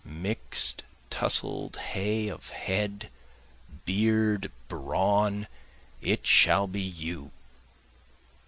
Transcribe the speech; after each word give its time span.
Mix'd 0.03 0.83
tussled 1.11 1.77
hay 1.77 2.27
of 2.27 2.49
head, 2.49 3.11
beard, 3.85 4.51
brawn, 4.67 5.45
it 6.01 6.25
shall 6.25 6.65
be 6.65 6.81
you! 6.81 7.29